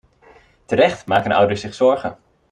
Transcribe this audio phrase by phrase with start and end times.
[0.65, 2.17] Terecht maken ouders zich zorgen.